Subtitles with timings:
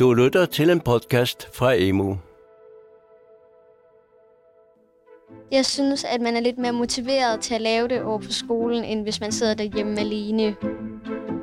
[0.00, 2.14] Du lytter til en podcast fra Emo.
[5.52, 8.84] Jeg synes, at man er lidt mere motiveret til at lave det over på skolen,
[8.84, 10.56] end hvis man sidder derhjemme alene.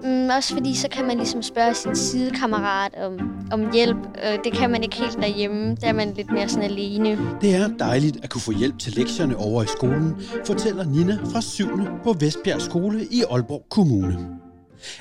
[0.04, 3.20] Mm, også fordi, så kan man ligesom spørge sin sidekammerat om,
[3.52, 3.98] om hjælp.
[3.98, 5.76] Øh, det kan man ikke helt derhjemme.
[5.76, 7.20] Der er man lidt mere sådan alene.
[7.42, 11.42] Det er dejligt at kunne få hjælp til lektierne over i skolen, fortæller Nina fra
[11.42, 11.68] 7.
[12.04, 14.40] på Vestbjerg Skole i Aalborg Kommune.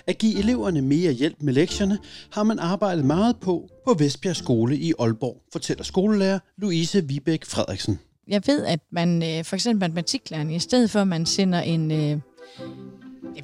[0.06, 1.98] At give eleverne mere hjælp med lektierne
[2.30, 7.98] har man arbejdet meget på på Vestbjerg Skole i Aalborg, fortæller skolelærer Louise Vibæk Frederiksen.
[8.28, 11.90] Jeg ved, at man øh, for eksempel matematiklærerne, i stedet for at man sender en,
[11.90, 12.18] øh,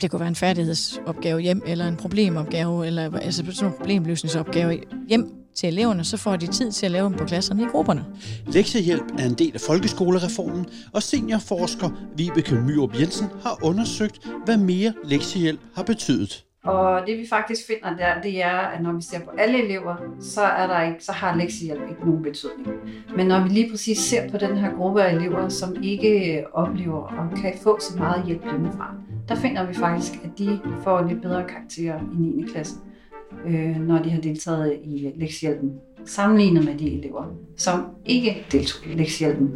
[0.01, 5.42] det kunne være en færdighedsopgave hjem, eller en problemopgave, eller altså sådan en problemløsningsopgave hjem
[5.55, 8.05] til eleverne, så får de tid til at lave dem på klasserne i grupperne.
[8.47, 14.92] Lektiehjælp er en del af folkeskolereformen, og seniorforsker Vibeke Myrup Jensen har undersøgt, hvad mere
[15.05, 16.45] lektiehjælp har betydet.
[16.65, 19.97] Og det vi faktisk finder der, det er, at når vi ser på alle elever,
[20.20, 22.69] så, er der ikke, så har lektiehjælp ikke nogen betydning.
[23.16, 27.03] Men når vi lige præcis ser på den her gruppe af elever, som ikke oplever
[27.03, 28.94] og kan få så meget hjælp hjemmefra,
[29.28, 32.44] der finder vi faktisk, at de får lidt bedre karakterer i 9.
[32.53, 32.75] klasse,
[33.47, 35.72] øh, når de har deltaget i lektiehjælpen,
[36.05, 37.25] sammenlignet med de elever,
[37.56, 39.50] som ikke deltog i lektiehjælpen.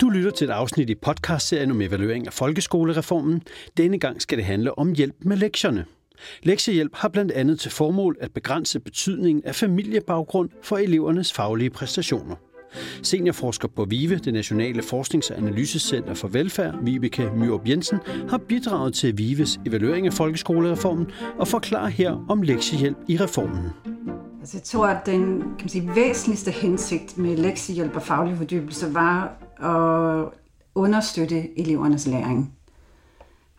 [0.00, 3.42] Du lytter til et afsnit i podcastserien om evaluering af folkeskolereformen.
[3.76, 5.84] Denne gang skal det handle om hjælp med lektierne.
[6.42, 12.36] Lektiehjælp har blandt andet til formål at begrænse betydningen af familiebaggrund for elevernes faglige præstationer.
[13.02, 18.94] Seniorforsker på VIVE, det Nationale Forsknings- og Analysecenter for Velfærd, Vibeke Myrup Jensen, har bidraget
[18.94, 21.06] til VIVEs evaluering af folkeskolereformen
[21.38, 23.70] og forklarer her om lektiehjælp i reformen.
[24.40, 28.94] Altså, jeg tror, at den kan man sige, væsentligste hensigt med lektiehjælp og faglig fordybelse
[28.94, 30.28] var at
[30.74, 32.52] understøtte elevernes læring.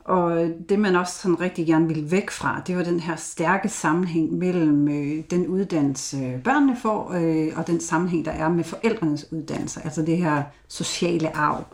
[0.03, 3.69] Og det man også sådan rigtig gerne ville væk fra, det var den her stærke
[3.69, 9.31] sammenhæng mellem øh, den uddannelse børnene får, øh, og den sammenhæng, der er med forældrenes
[9.31, 11.65] uddannelse, altså det her sociale arv.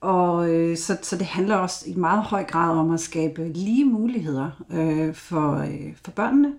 [0.00, 3.84] Og øh, så, så det handler også i meget høj grad om at skabe lige
[3.84, 6.52] muligheder øh, for, øh, for børnene,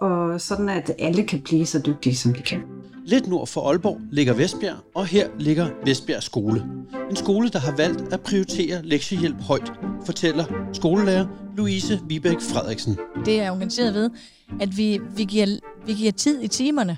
[0.00, 2.62] og sådan at alle kan blive så dygtige, som de kan.
[3.04, 6.66] Lidt nord for Aalborg ligger Vestbjerg, og her ligger Vestbjerg Skole.
[7.10, 9.72] En skole, der har valgt at prioritere lektiehjælp højt,
[10.06, 12.98] fortæller skolelærer Louise Vibæk Frederiksen.
[13.24, 14.10] Det er organiseret ved,
[14.60, 15.46] at vi, vi, giver,
[15.86, 16.96] vi giver tid i timerne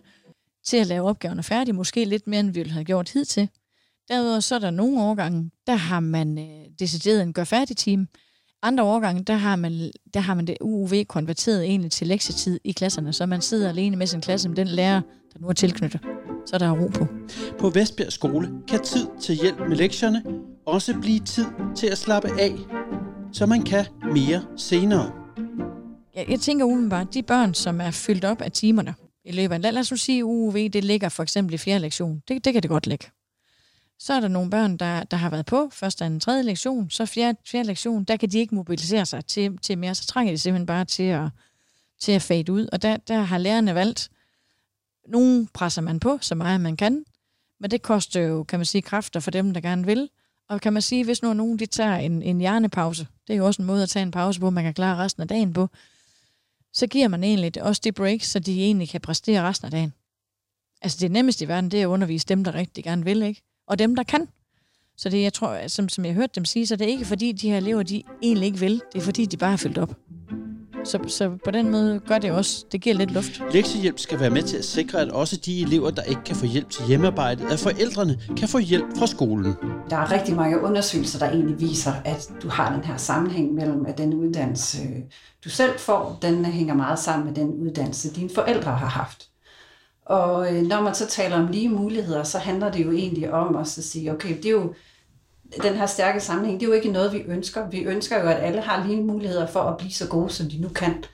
[0.66, 3.48] til at lave opgaverne færdige, måske lidt mere, end vi ville have gjort hidtil.
[4.08, 8.08] Derudover så er der nogle årgange, der har man øh, decideret en gør færdig team.
[8.64, 12.72] Andre årgange, der har man, der har man det UUV konverteret egentlig til lektietid i
[12.72, 15.00] klasserne, så man sidder alene med sin klasse med den lærer,
[15.32, 16.00] der nu er tilknyttet.
[16.46, 17.06] Så der er ro på.
[17.58, 20.22] På Vestbjerg Skole kan tid til hjælp med lektierne
[20.66, 21.46] også blive tid
[21.76, 22.54] til at slappe af,
[23.32, 25.12] så man kan mere senere.
[26.16, 28.94] Jeg, jeg tænker umiddelbart, de børn, som er fyldt op af timerne
[29.24, 32.22] i løbet af, lad os nu sige, UUV, det ligger for eksempel i fjerde lektion.
[32.28, 33.06] Det, det kan det godt ligge.
[34.02, 37.06] Så er der nogle børn, der, der har været på første, anden, tredje lektion, så
[37.06, 40.38] fjerde, fjerde lektion, der kan de ikke mobilisere sig til, til mere, så trænger de
[40.38, 41.28] simpelthen bare til at,
[42.00, 42.68] til at fade ud.
[42.72, 44.10] Og der, der har lærerne valgt,
[45.08, 47.04] nogle presser man på, så meget man kan,
[47.60, 50.10] men det koster jo, kan man sige, kræfter for dem, der gerne vil.
[50.48, 53.46] Og kan man sige, hvis nu nogen de tager en, en hjernepause, det er jo
[53.46, 55.68] også en måde at tage en pause på, man kan klare resten af dagen på,
[56.72, 59.94] så giver man egentlig også det break, så de egentlig kan præstere resten af dagen.
[60.82, 63.42] Altså det nemmeste i verden, det er at undervise dem, der rigtig gerne vil, ikke?
[63.72, 64.28] Og dem, der kan.
[64.96, 67.32] Så det, jeg tror, som, som jeg hørte dem sige, så det er ikke fordi,
[67.32, 68.82] de her elever, de egentlig ikke vil.
[68.92, 69.94] Det er fordi, de bare har fyldt op.
[70.84, 73.42] Så, så på den måde gør det også, det giver lidt luft.
[73.52, 76.46] Lektiehjælp skal være med til at sikre, at også de elever, der ikke kan få
[76.46, 79.54] hjælp til hjemmearbejdet, at forældrene kan få hjælp fra skolen.
[79.90, 83.86] Der er rigtig mange undersøgelser, der egentlig viser, at du har den her sammenhæng mellem,
[83.86, 84.78] at den uddannelse,
[85.44, 89.31] du selv får, den hænger meget sammen med den uddannelse, dine forældre har haft.
[90.12, 93.56] Og øh, når man så taler om lige muligheder, så handler det jo egentlig om
[93.56, 94.74] at sige, okay, det er jo
[95.62, 97.70] den her stærke sammenhæng, det er jo ikke noget, vi ønsker.
[97.70, 100.60] Vi ønsker jo, at alle har lige muligheder for at blive så gode, som de
[100.60, 101.04] nu kan.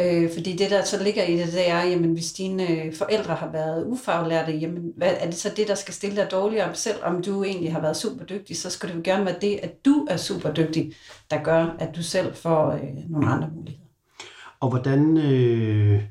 [0.00, 3.34] Øh, fordi det, der så ligger i det, det er, jamen hvis dine øh, forældre
[3.34, 6.74] har været ufaglærte, jamen hvad, er det så det, der skal stille dig dårligere?
[6.74, 9.60] Selv om du egentlig har været super dygtig, så skal det jo gerne være det,
[9.62, 10.92] at du er super dygtig,
[11.30, 13.84] der gør, at du selv får øh, nogle andre muligheder.
[14.60, 16.02] Og hvordan, øh,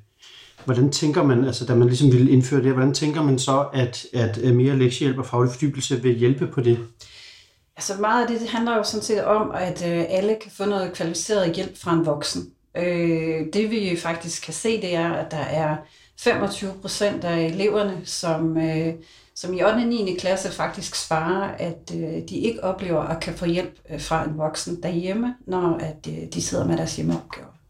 [0.65, 4.06] hvordan tænker man, altså da man ligesom ville indføre det, hvordan tænker man så, at,
[4.13, 6.80] at øh, mere lektiehjælp og faglig fordybelse vil hjælpe på det?
[7.75, 10.65] Altså meget af det, det handler jo sådan set om, at øh, alle kan få
[10.65, 12.51] noget kvalificeret hjælp fra en voksen.
[12.77, 15.77] Øh, det vi faktisk kan se, det er, at der er
[16.19, 18.94] 25 procent af eleverne, som, øh,
[19.36, 19.75] som i 8.
[19.75, 20.15] og 9.
[20.19, 24.38] klasse faktisk svarer, at øh, de ikke oplever at kan få hjælp øh, fra en
[24.38, 27.62] voksen derhjemme, når at, øh, de sidder med deres hjemmeopgaver.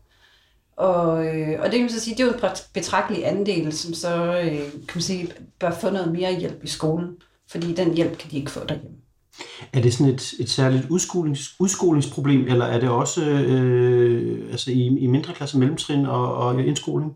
[0.76, 3.94] Og, øh, og det kan man så sige, det er jo en betragtelig andel, som
[3.94, 7.16] så øh, kan man sige, bør få noget mere hjælp i skolen,
[7.50, 8.98] fordi den hjælp kan de ikke få derhjemme.
[9.74, 14.86] Er det sådan et, et særligt udskolings, udskolingsproblem, eller er det også øh, altså i,
[14.86, 17.16] i mindre klasse, mellemtrin og, og indskoling?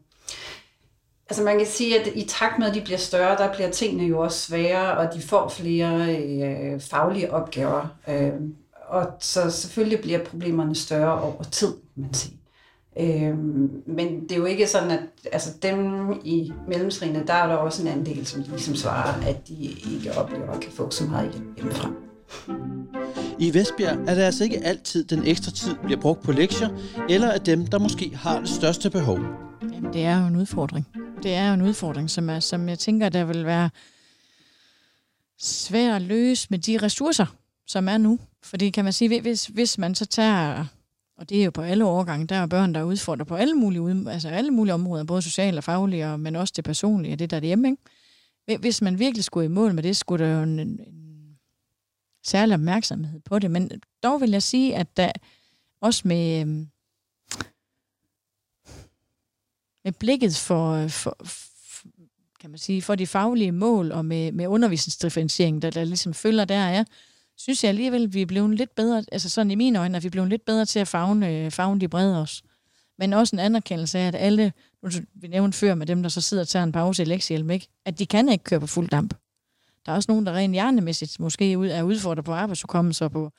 [1.30, 4.04] Altså man kan sige, at i takt med, at de bliver større, der bliver tingene
[4.04, 7.88] jo også sværere, og de får flere øh, faglige opgaver.
[8.10, 8.32] Øh,
[8.88, 12.38] og så selvfølgelig bliver problemerne større over tid, kan man sige.
[13.00, 13.38] Øh,
[13.88, 15.00] men det er jo ikke sådan, at
[15.32, 19.54] altså dem i mellemtrinene, der er der også en andel, som ligesom svarer, at de
[19.94, 21.92] ikke oplever at kan få så meget hjælp hjemmefra.
[23.40, 26.70] I Vestbjerg er det altså ikke altid, den ekstra tid bliver brugt på lektier,
[27.10, 29.20] eller af dem, der måske har det største behov.
[29.74, 30.88] Jamen, det er jo en udfordring.
[31.24, 33.70] Det er jo en udfordring, som, er, som jeg tænker, der vil være
[35.40, 37.26] svært at løse med de ressourcer,
[37.68, 38.20] som er nu.
[38.44, 40.66] Fordi kan man sige, hvis, hvis man så tager,
[41.18, 43.54] og det er jo på alle årgange, der er børn, der er udfordret på alle
[43.54, 47.38] mulige, altså alle mulige områder, både sociale og faglige, men også det personlige, det der
[47.38, 47.78] er hjemme.
[48.48, 48.62] Ikke?
[48.62, 50.80] Hvis man virkelig skulle i mål med det, skulle der jo en, en
[52.24, 53.52] særlig opmærksomhed på det.
[53.52, 53.72] Men
[54.04, 55.12] dog vil jeg sige, at der
[55.82, 56.68] også med, øhm,
[59.84, 61.18] med blikket for, for,
[62.40, 66.46] kan man sige, for de faglige mål og med, med undervisningsdifferentiering, der, der ligesom følger
[66.46, 66.84] der er,
[67.38, 70.08] synes jeg alligevel, vi er blevet lidt bedre, altså sådan i mine øjne, at vi
[70.08, 72.44] er blevet lidt bedre til at fagne, fagne de brede os.
[73.00, 74.54] Men også en anerkendelse af, at alle,
[74.84, 77.50] nu vi nævnte før med dem, der så sidder og tager en pause i lektiehjælp,
[77.50, 77.68] ikke?
[77.86, 79.14] at de kan ikke køre på fuld damp.
[79.86, 83.32] Der er også nogen, der rent hjernemæssigt måske er udfordret på arbejdsudkommelse og på,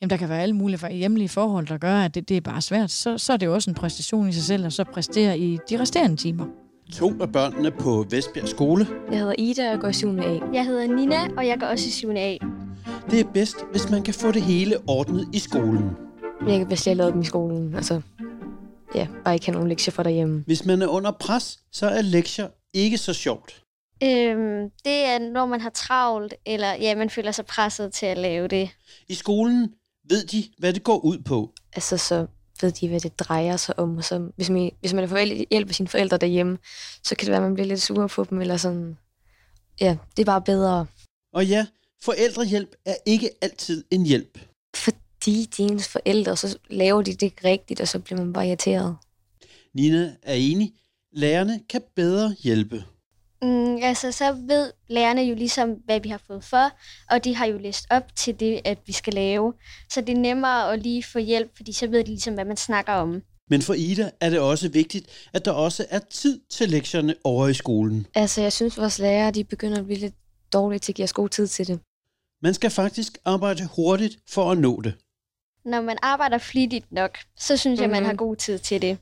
[0.00, 2.60] jamen der kan være alle mulige hjemlige forhold, der gør, at det, det er bare
[2.60, 2.90] svært.
[2.90, 5.58] Så, så er det jo også en præstation i sig selv, at så præstere i
[5.70, 6.46] de resterende timer.
[6.92, 8.86] To af børnene på Vestbjerg Skole.
[9.10, 10.18] Jeg hedder Ida, og jeg går i 7.
[10.18, 10.38] A.
[10.52, 12.10] Jeg hedder Nina, og jeg går også i 7.
[12.10, 12.36] A.
[13.10, 15.90] Det er bedst, hvis man kan få det hele ordnet i skolen.
[16.46, 17.74] Jeg kan bedst lave dem i skolen.
[17.74, 18.00] Altså,
[18.94, 20.44] ja, bare ikke have nogen lektier for derhjemme.
[20.46, 23.62] Hvis man er under pres, så er lektier ikke så sjovt.
[24.02, 28.18] Øhm, det er, når man har travlt, eller ja, man føler sig presset til at
[28.18, 28.70] lave det.
[29.08, 29.72] I skolen
[30.08, 31.52] ved de, hvad det går ud på.
[31.72, 32.26] Altså, så
[32.60, 33.96] ved de, hvad det drejer sig om.
[33.96, 36.58] Og så, hvis, man, hvis man får hjælp af sine forældre derhjemme,
[37.02, 38.98] så kan det være, at man bliver lidt sur på dem, eller sådan.
[39.80, 40.86] Ja, det er bare bedre.
[41.34, 41.66] Og ja,
[42.02, 44.38] forældrehjælp er ikke altid en hjælp.
[44.76, 48.96] Fordi dine forældre, så laver de det ikke rigtigt, og så bliver man bare irriteret.
[49.74, 50.72] Nina er enig.
[51.12, 52.84] Lærerne kan bedre hjælpe.
[53.42, 56.70] Mm, altså, så ved lærerne jo ligesom, hvad vi har fået for,
[57.10, 59.54] og de har jo læst op til det, at vi skal lave.
[59.90, 62.56] Så det er nemmere at lige få hjælp, fordi så ved de ligesom, hvad man
[62.56, 63.22] snakker om.
[63.50, 67.48] Men for Ida er det også vigtigt, at der også er tid til lektierne over
[67.48, 68.06] i skolen.
[68.14, 70.14] Altså, jeg synes, vores lærere de begynder at blive lidt
[70.52, 71.80] dårlige til at give os god tid til det.
[72.42, 74.94] Man skal faktisk arbejde hurtigt for at nå det.
[75.64, 77.82] Når man arbejder flittigt nok, så synes mm-hmm.
[77.82, 78.06] jeg, man mhm.
[78.06, 78.98] har god tid til det.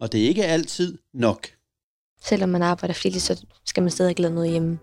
[0.00, 1.46] Og det er ikke altid nok.
[2.24, 4.78] Selvom man arbejder flittigt, så skal man stadig lade noget hjemme.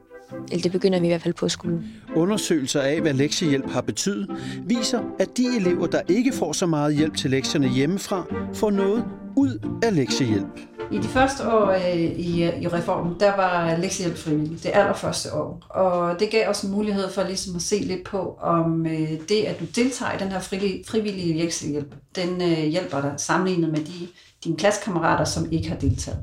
[0.51, 1.93] Eller det begynder vi i hvert fald på skolen.
[2.15, 4.29] Undersøgelser af, hvad lektiehjælp har betydet,
[4.65, 9.05] viser, at de elever, der ikke får så meget hjælp til lektierne hjemmefra, får noget
[9.35, 10.78] ud af lektiehjælp.
[10.91, 15.61] I de første år øh, i, i reformen, der var lektiehjælp frivillig, det allerførste år.
[15.69, 19.43] Og det gav os en mulighed for ligesom at se lidt på, om øh, det,
[19.43, 23.79] at du deltager i den her frivillige, frivillige lektiehjælp, den øh, hjælper dig sammenlignet med
[23.79, 24.07] de,
[24.43, 26.19] dine klassekammerater, som ikke har deltaget.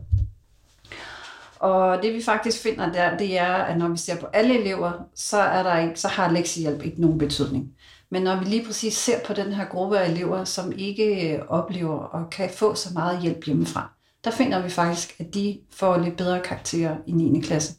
[1.59, 4.93] Og det vi faktisk finder der, det er, at når vi ser på alle elever,
[5.15, 7.73] så, er der ikke, så har lektiehjælp ikke nogen betydning.
[8.11, 11.41] Men når vi lige præcis ser på den her gruppe af elever, som ikke øh,
[11.49, 13.96] oplever og kan få så meget hjælp hjemmefra,
[14.27, 17.41] der finder vi faktisk, at de får lidt bedre karakterer i 9.
[17.41, 17.75] klasse,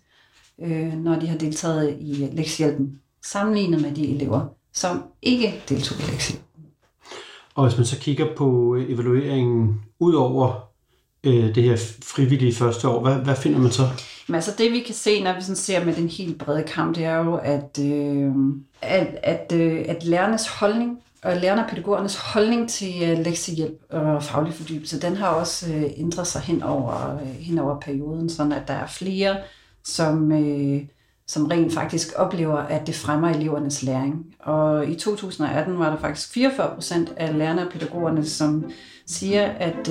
[0.61, 6.11] øh, når de har deltaget i lektiehjælpen, sammenlignet med de elever, som ikke deltog i
[6.11, 6.47] lektiehjælpen.
[7.55, 10.67] Og hvis man så kigger på evalueringen ud over
[11.23, 13.01] øh, det her frivillige første år.
[13.01, 13.83] Hvad, hvad finder man så?
[14.27, 16.95] Men altså det vi kan se, når vi sådan ser med den helt brede kamp,
[16.95, 18.31] det er jo, at, øh,
[18.81, 24.24] at, at, øh, at lærernes holdning og lærerne og pædagogernes holdning til øh, lektiehjælp og
[24.24, 28.51] faglig fordybelse, den har også øh, ændret sig hen over, øh, hen over perioden, sådan
[28.51, 29.38] at der er flere,
[29.84, 30.31] som,
[31.27, 34.25] som rent faktisk oplever, at det fremmer elevernes læring.
[34.39, 38.72] Og i 2018 var der faktisk 44 procent af lærerne og pædagogerne, som
[39.07, 39.89] siger, at,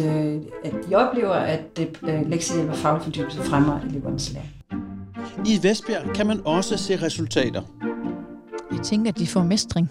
[0.65, 4.53] at de oplever, at det, lektiehjælp og faglig fordybelse fremmer elevernes læring.
[5.47, 7.63] I Vestbjerg kan man også se resultater.
[8.73, 9.91] Jeg tænker, at de får mestring.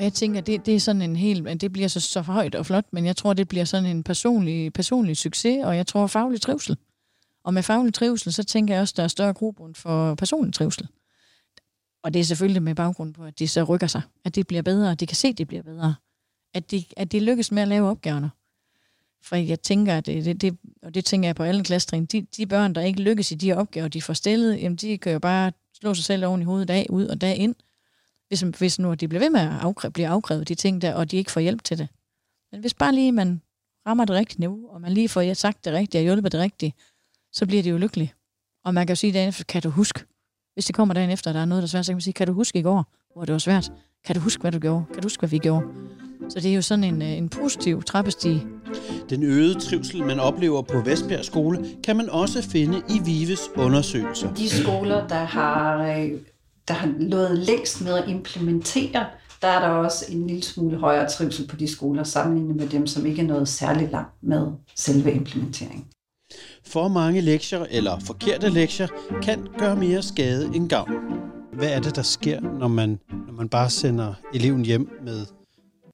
[0.00, 2.66] Og jeg tænker, det, det er sådan en helt, det bliver så, så højt og
[2.66, 6.40] flot, men jeg tror, det bliver sådan en personlig, personlig succes, og jeg tror faglig
[6.40, 6.76] trivsel.
[7.44, 10.88] Og med faglig trivsel, så tænker jeg også, der er større grobund for personlig trivsel.
[12.02, 14.02] Og det er selvfølgelig med baggrund på, at de så rykker sig.
[14.24, 15.94] At det bliver bedre, at de kan se, at det bliver bedre
[16.54, 18.30] at de, at de lykkes med at lave opgaverne.
[19.22, 22.26] For jeg tænker, at det, det, det, og det tænker jeg på alle klassetrin, de,
[22.36, 25.18] de børn, der ikke lykkes i de opgaver, de får stillet, jamen de kan jo
[25.18, 27.54] bare slå sig selv oven i hovedet dag ud og dag ind,
[28.30, 31.10] hvis, hvis nu de bliver ved med at afkræve, blive afkrævet de ting der, og
[31.10, 31.88] de ikke får hjælp til det.
[32.52, 33.40] Men hvis bare lige man
[33.86, 36.74] rammer det rigtige niveau, og man lige får sagt det rigtige og hjulpet det rigtige,
[37.32, 38.14] så bliver de jo lykkelige.
[38.64, 40.04] Og man kan jo sige dagen efter, kan du huske,
[40.54, 42.14] hvis det kommer dagen efter, der er noget, der er svært, så kan man sige,
[42.14, 43.72] kan du huske i går, hvor det var svært?
[44.04, 44.84] Kan du huske, hvad du gjorde?
[44.92, 45.66] Kan du huske, hvad vi gjorde?
[46.28, 48.46] Så det er jo sådan en, øh, en positiv trappestige.
[49.10, 54.34] Den øgede trivsel, man oplever på Vestbjerg Skole, kan man også finde i Vives undersøgelser.
[54.34, 56.10] De skoler, der har, øh,
[56.70, 59.06] der har lået længst med at implementere,
[59.42, 62.86] der er der også en lille smule højere trivsel på de skoler, sammenlignet med dem,
[62.86, 64.46] som ikke er nået særlig langt med
[64.76, 65.86] selve implementeringen.
[66.66, 68.88] For mange lektier eller forkerte lektier
[69.22, 70.90] kan gøre mere skade end gavn.
[71.52, 75.26] Hvad er det, der sker, når man, når man bare sender eleven hjem med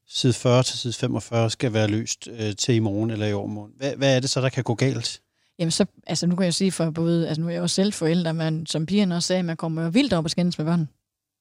[0.08, 3.72] side 40 til side 45 skal være løst øh, til i morgen eller i overmorgen?
[3.76, 5.20] Hvad, hvad er det så, der kan gå galt?
[5.58, 7.92] Jamen så, altså nu kan jeg sige for både, altså nu er jeg jo selv
[7.92, 10.88] forældre, men som pigerne også sagde, man kommer jo vildt op og skændes med børn.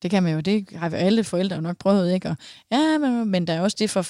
[0.02, 2.30] Det kan man jo, det har vi alle forældre nok prøvet, ikke?
[2.30, 2.36] Og,
[2.72, 4.06] ja, men, men der er også det for,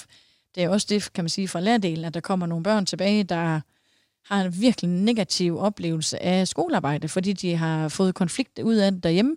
[0.54, 3.24] det er også det, kan man sige, fra lærdelen, at der kommer nogle børn tilbage,
[3.24, 3.60] der
[4.24, 9.02] har en virkelig negativ oplevelse af skolearbejde, fordi de har fået konflikt ud af det
[9.02, 9.36] derhjemme.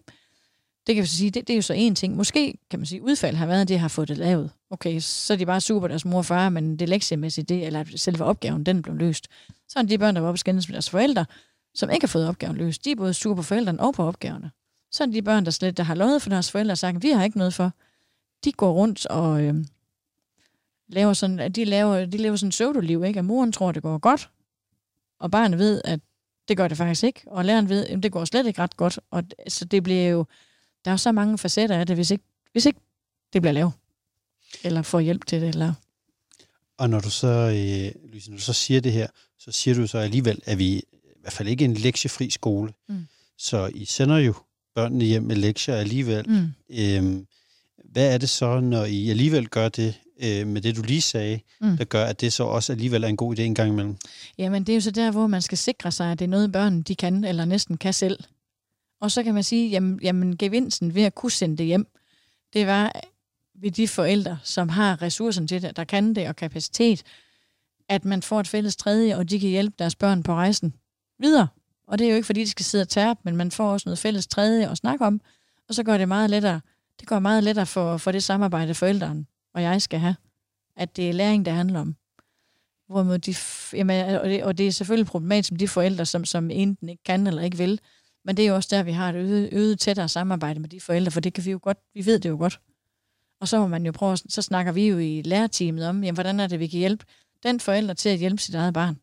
[0.89, 2.15] Det kan vi sige, det, det er jo så en ting.
[2.15, 4.51] Måske kan man sige, udfald har været, at de har fået det lavet.
[4.69, 7.83] Okay, så er de bare super deres mor og far, men det lektiemæssigt, det, eller
[7.95, 9.27] selve opgaven, den blev løst.
[9.67, 11.25] Så er de børn, der var oppe skændes med deres forældre,
[11.73, 12.85] som ikke har fået opgaven løst.
[12.85, 14.51] De er både super på forældrene og på opgaverne.
[14.91, 17.09] Så er de børn, der slet der har lovet for deres forældre og sagt, vi
[17.09, 17.71] har ikke noget for.
[18.43, 19.55] De går rundt og øh,
[20.87, 23.19] laver sådan, de laver, de lever sådan en pseudoliv, ikke?
[23.19, 24.29] At moren tror, det går godt,
[25.19, 25.99] og barnet ved, at
[26.47, 28.99] det gør det faktisk ikke, og læreren ved, at det går slet ikke ret godt,
[29.11, 30.25] og så det bliver jo,
[30.85, 32.79] der er så mange facetter af det, hvis ikke, hvis ikke
[33.33, 33.73] det bliver lavet,
[34.63, 35.73] eller får hjælp til det, eller...
[36.77, 39.07] Og når du så, øh, Louise, når du så siger det her,
[39.39, 40.65] så siger du så alligevel, at vi
[41.19, 42.73] i hvert fald ikke en lektiefri skole.
[42.89, 43.07] Mm.
[43.37, 44.33] Så I sender jo
[44.75, 46.29] børnene hjem med lektier alligevel.
[46.29, 46.47] Mm.
[46.69, 47.27] Øhm,
[47.91, 49.93] hvad er det så, når I alligevel gør det,
[50.23, 51.77] øh, med det du lige sagde, mm.
[51.77, 53.95] der gør, at det så også alligevel er en god idé en gang imellem?
[54.37, 56.51] Jamen, det er jo så der, hvor man skal sikre sig, at det er noget,
[56.51, 58.19] børn de kan, eller næsten kan selv.
[59.01, 61.87] Og så kan man sige, jamen, jamen gevinsten ved at kunne sende det hjem,
[62.53, 62.91] det var
[63.55, 67.03] ved de forældre, som har ressourcen til det, der kan det, og kapacitet,
[67.89, 70.75] at man får et fælles tredje, og de kan hjælpe deres børn på rejsen
[71.19, 71.47] videre.
[71.87, 73.89] Og det er jo ikke, fordi de skal sidde og tærpe, men man får også
[73.89, 75.21] noget fælles tredje at snakke om,
[75.69, 76.61] og så gør det meget lettere.
[76.99, 80.15] Det går meget lettere for, for det samarbejde, forældrene og jeg skal have.
[80.75, 81.95] At det er læring, det handler om.
[82.87, 83.35] Hvorimod de,
[83.73, 87.03] jamen, og, det, og det er selvfølgelig problematisk med de forældre, som, som enten ikke
[87.03, 87.79] kan eller ikke vil.
[88.29, 90.79] Men det er jo også der, vi har et øget, øget tættere samarbejde med de
[90.79, 92.59] forældre, for det kan vi jo godt, vi ved det jo godt.
[93.41, 96.39] Og så må man jo prøve, så snakker vi jo i lærerteamet om, jamen, hvordan
[96.39, 97.05] er det, vi kan hjælpe
[97.43, 98.97] den forælder til at hjælpe sit eget barn.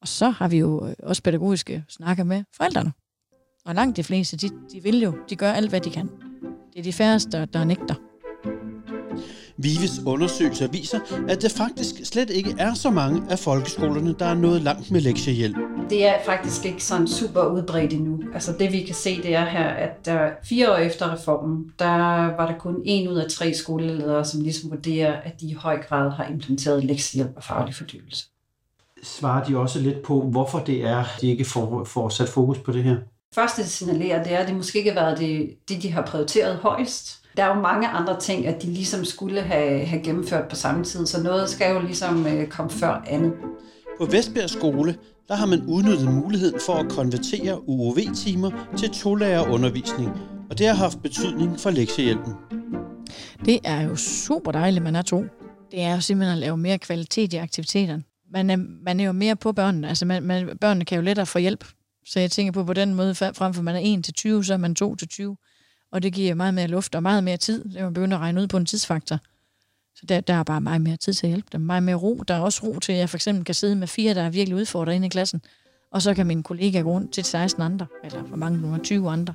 [0.00, 2.92] Og så har vi jo øh, også pædagogiske snakker med forældrene.
[3.64, 6.08] Og langt de fleste, de, de vil jo, de gør alt, hvad de kan.
[6.72, 8.09] Det er de færreste, der, der nægter.
[9.62, 10.98] Vives undersøgelser viser,
[11.28, 15.00] at det faktisk slet ikke er så mange af folkeskolerne, der er nået langt med
[15.00, 15.56] lektiehjælp.
[15.90, 18.20] Det er faktisk ikke sådan super udbredt endnu.
[18.34, 21.96] Altså det vi kan se, det er her, at der fire år efter reformen, der
[22.36, 25.82] var der kun en ud af tre skoleledere, som ligesom vurderer, at de i høj
[25.82, 28.26] grad har implementeret lektiehjælp og faglig fordybelse.
[29.02, 32.72] Svarer de også lidt på, hvorfor det er, de ikke får, får sat fokus på
[32.72, 32.96] det her?
[33.34, 36.02] Første, det signalerer, det er, at det måske ikke har været det, det, de har
[36.02, 37.19] prioriteret højst.
[37.40, 40.84] Der er jo mange andre ting, at de ligesom skulle have, have gennemført på samme
[40.84, 43.32] tid, så noget skal jo ligesom øh, komme før andet.
[43.98, 44.96] På Vestbjerg Skole,
[45.28, 50.10] der har man udnyttet muligheden for at konvertere UOV-timer til to-lærer-undervisning,
[50.50, 52.32] og det har haft betydning for lektiehjælpen.
[53.44, 55.24] Det er jo super dejligt, man er to.
[55.70, 58.02] Det er jo simpelthen at lave mere kvalitet i aktiviteterne.
[58.32, 59.88] Man er, man er jo mere på børnene.
[59.88, 61.64] Altså man, man, børnene kan jo lettere få hjælp.
[62.06, 64.52] Så jeg tænker på, på den måde, frem for man er 1 til 20, så
[64.52, 65.36] er man 2 til 20
[65.92, 67.64] og det giver meget mere luft og meget mere tid.
[67.64, 69.18] Det man begynder at regne ud på en tidsfaktor.
[69.94, 71.60] Så der, der er bare meget mere tid til at hjælpe dem.
[71.60, 72.22] Meget mere ro.
[72.28, 74.30] Der er også ro til, at jeg for eksempel kan sidde med fire, der er
[74.30, 75.42] virkelig udfordret inde i klassen.
[75.92, 79.10] Og så kan min kollega gå rundt til 16 andre, eller for mange nu 20
[79.10, 79.34] andre.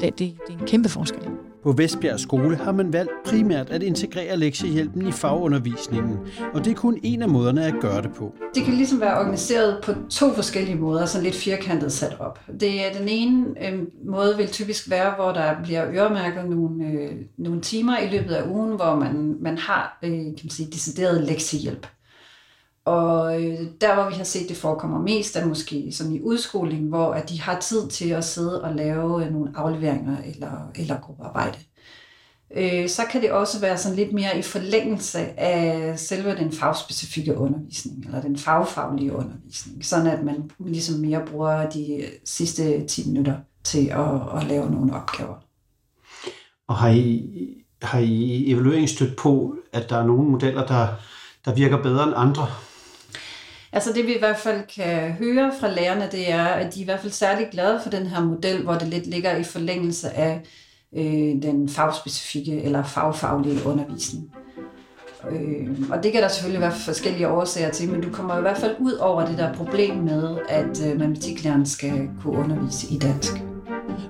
[0.00, 1.22] Det, det, det er en kæmpe forskel.
[1.62, 6.18] På Vestbjerg Skole har man valgt primært at integrere lektiehjælpen i fagundervisningen,
[6.54, 8.34] og det er kun en af måderne at gøre det på.
[8.54, 12.40] Det kan ligesom være organiseret på to forskellige måder, så lidt firkantet sat op.
[12.60, 17.12] Det er den ene øh, måde vil typisk være, hvor der bliver øremærket nogle, øh,
[17.38, 21.24] nogle timer i løbet af ugen, hvor man, man har øh, kan man sige, decideret
[21.24, 21.86] lektiehjælp.
[22.84, 26.88] Og øh, der, hvor vi har set, det forekommer mest, er måske sådan i udskoling,
[26.88, 31.00] hvor at de har tid til at sidde og lave øh, nogle afleveringer eller, eller
[31.00, 31.58] gruppearbejde.
[32.56, 37.36] øh, så kan det også være sådan lidt mere i forlængelse af selve den fagspecifikke
[37.38, 43.36] undervisning, eller den fagfaglige undervisning, sådan at man ligesom mere bruger de sidste 10 minutter
[43.64, 45.34] til at, at lave nogle opgaver.
[46.68, 47.28] Og har I,
[47.82, 50.88] har I evaluering stødt på, at der er nogle modeller, der,
[51.44, 52.46] der virker bedre end andre?
[53.72, 56.82] Altså det vi i hvert fald kan høre fra lærerne, det er, at de er
[56.82, 60.10] i hvert fald særlig glade for den her model, hvor det lidt ligger i forlængelse
[60.10, 60.40] af
[60.96, 64.34] øh, den fagspecifikke eller fagfaglige undervisning.
[65.30, 68.58] Øh, og det kan der selvfølgelig være forskellige årsager til, men du kommer i hvert
[68.58, 73.32] fald ud over det der problem med, at øh, matematiklæreren skal kunne undervise i dansk.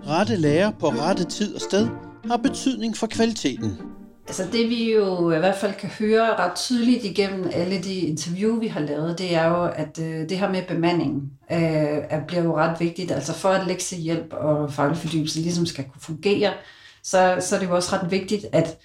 [0.07, 1.89] Rette lærer på rette tid og sted
[2.27, 3.79] har betydning for kvaliteten.
[4.27, 8.61] Altså det vi jo i hvert fald kan høre ret tydeligt igennem alle de interview,
[8.61, 12.57] vi har lavet, det er jo, at øh, det her med bemandingen øh, bliver jo
[12.57, 13.11] ret vigtigt.
[13.11, 16.53] Altså for at lektiehjælp og faglig fordybelse ligesom skal kunne fungere,
[17.03, 18.79] så, så er det jo også ret vigtigt, at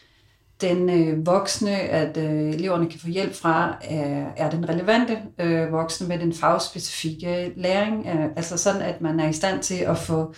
[0.61, 5.71] den øh, voksne, at øh, eleverne kan få hjælp fra, er, er den relevante øh,
[5.71, 8.07] voksne med den fagspecifikke læring.
[8.07, 10.33] Øh, altså sådan, at man er i stand til at få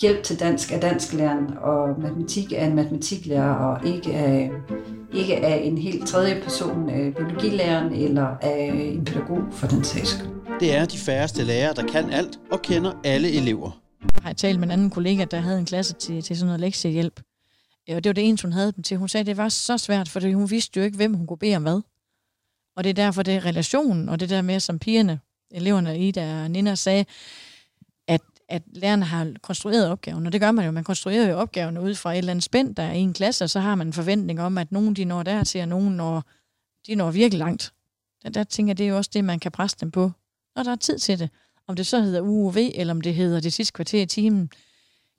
[0.00, 4.50] hjælp til dansk af dansklæreren, og matematik af en matematiklærer, og ikke af,
[5.14, 10.24] ikke af en helt tredje person, øh, biologilæreren eller af en pædagog for den sags
[10.60, 13.80] Det er de færreste lærere, der kan alt og kender alle elever.
[14.00, 16.60] Jeg har talt med en anden kollega, der havde en klasse til, til sådan noget
[16.60, 17.20] lektiehjælp.
[17.88, 18.96] Og det var det eneste, hun havde dem til.
[18.96, 21.38] Hun sagde, at det var så svært, for hun vidste jo ikke, hvem hun kunne
[21.38, 21.80] bede om hvad.
[22.76, 26.42] Og det er derfor, det er relationen, og det der med, som pigerne, eleverne, Ida
[26.42, 27.04] og Nina sagde,
[28.50, 30.70] at, lærerne har konstrueret opgaven, og det gør man jo.
[30.70, 33.44] Man konstruerer jo opgaven ud fra et eller andet spænd, der er i en klasse,
[33.44, 36.24] og så har man en forventning om, at nogen de når dertil, og nogen når,
[36.86, 37.72] de når virkelig langt.
[38.22, 40.10] Der, der tænker jeg, det er jo også det, man kan presse dem på,
[40.56, 41.30] når der er tid til det.
[41.66, 44.50] Om det så hedder UUV, eller om det hedder det sidste kvarter i timen,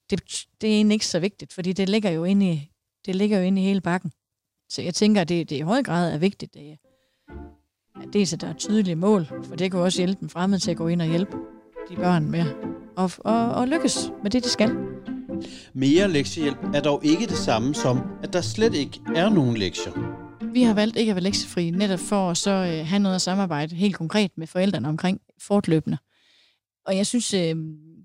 [0.10, 2.72] det, det er egentlig ikke så vigtigt, fordi det ligger jo inde i,
[3.06, 4.12] det ligger jo inde i hele bakken.
[4.70, 6.78] Så jeg tænker, at det, det i høj grad er vigtigt, at,
[8.02, 10.72] at dels at der er tydelige mål, for det kan også hjælpe dem fremmed til
[10.72, 11.38] at gå ind og hjælpe
[11.90, 14.76] de børn med at og, og lykkes med det, de skal.
[15.74, 19.92] Mere lektiehjælp er dog ikke det samme som, at der slet ikke er nogen lektier.
[20.54, 23.22] Vi har valgt ikke at være lektiefri, netop for at så øh, have noget at
[23.22, 25.98] samarbejde helt konkret med forældrene omkring fortløbende.
[26.86, 27.56] Og jeg synes, øh,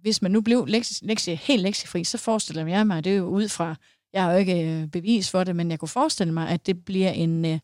[0.02, 3.26] hvis man nu blev lektie, lektie, helt lektiefri, så forestiller jeg mig, det er jo
[3.26, 3.74] ud fra,
[4.12, 6.84] jeg har jo ikke øh, bevis for det, men jeg kunne forestille mig, at det
[6.84, 7.58] bliver en øh,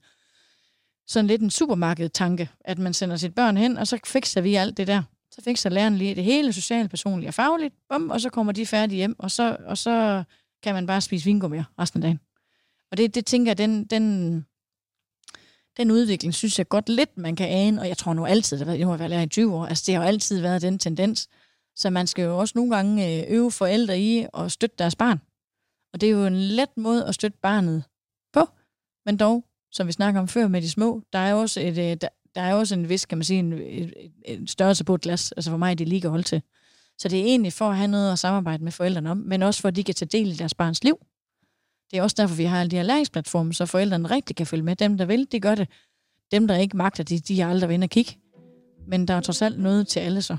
[1.07, 4.77] sådan lidt en supermarked-tanke, at man sender sit børn hen, og så fikser vi alt
[4.77, 5.03] det der.
[5.35, 8.67] Så fikser læreren lige det hele, socialt, personligt og fagligt, bum, og så kommer de
[8.67, 10.25] færdige hjem, og så, og så
[10.63, 12.21] kan man bare spise vingummi resten af dagen.
[12.91, 14.35] Og det, det tænker jeg, den, den,
[15.77, 18.87] den udvikling synes jeg godt lidt, man kan ane, og jeg tror nu altid, det
[18.87, 21.29] har været lærer i 20 år, altså det har jo altid været den tendens,
[21.77, 25.21] så man skal jo også nogle gange øh, øve forældre i at støtte deres barn.
[25.93, 27.85] Og det er jo en let måde at støtte barnet
[28.33, 28.49] på.
[29.07, 31.97] Men dog, som vi snakker om før med de små, der er også, et, øh,
[32.01, 33.91] der, der er også en vis, kan man sige, en, en,
[34.25, 35.33] en størrelse på et glas.
[35.33, 36.43] Altså for mig er det lige at holde til.
[36.99, 39.61] Så det er egentlig for at have noget at samarbejde med forældrene om, men også
[39.61, 40.99] for, at de kan tage del i deres barns liv.
[41.91, 44.63] Det er også derfor, vi har alle de her læringsplatforme, så forældrene rigtig kan følge
[44.63, 44.77] med.
[44.77, 45.69] Dem, der vil, de gør det.
[46.33, 48.17] Dem, der ikke magter, de, de har aldrig været inde og kigge.
[48.87, 50.37] Men der er trods alt noget til alle så.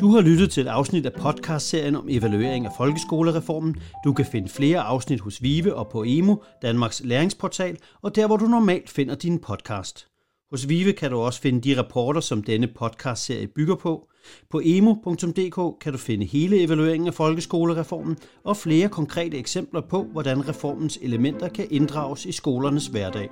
[0.00, 3.76] Du har lyttet til et afsnit af podcastserien om evaluering af folkeskolereformen.
[4.04, 8.36] Du kan finde flere afsnit hos Vive og på Emo, Danmarks læringsportal, og der hvor
[8.36, 10.13] du normalt finder din podcast.
[10.50, 14.08] Hos Vive kan du også finde de rapporter, som denne podcastserie bygger på.
[14.50, 20.48] På emo.dk kan du finde hele evalueringen af folkeskolereformen og flere konkrete eksempler på, hvordan
[20.48, 23.28] reformens elementer kan inddrages i skolernes hverdag.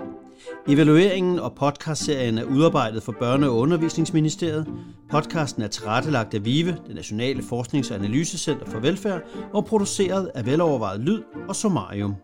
[0.68, 4.66] Evalueringen og podcastserien er udarbejdet for Børne- og Undervisningsministeriet.
[5.10, 9.22] Podcasten er tilrettelagt af VIVE, det Nationale Forsknings- og Analysecenter for Velfærd,
[9.52, 12.14] og produceret af velovervejet lyd og Somarium.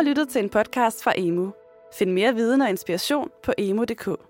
[0.00, 1.52] Har lyttet til en podcast fra Emu.
[1.92, 4.29] Find mere viden og inspiration på emu.dk.